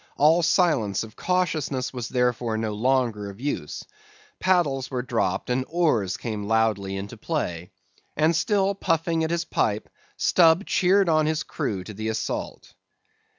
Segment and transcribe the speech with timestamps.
[0.17, 3.83] All silence of cautiousness was therefore no longer of use.
[4.39, 7.69] Paddles were dropped, and oars came loudly into play.
[8.17, 12.73] And still puffing at his pipe, Stubb cheered on his crew to the assault.